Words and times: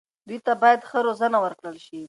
دوی 0.27 0.39
ته 0.45 0.53
باید 0.61 0.81
ښه 0.89 0.97
روزنه 1.07 1.37
ورکړل 1.41 1.77
شي. 1.85 1.99